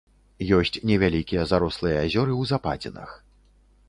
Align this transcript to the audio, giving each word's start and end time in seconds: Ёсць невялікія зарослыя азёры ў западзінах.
Ёсць 0.59 0.77
невялікія 0.91 1.43
зарослыя 1.51 1.97
азёры 2.05 2.33
ў 2.37 2.43
западзінах. 2.53 3.13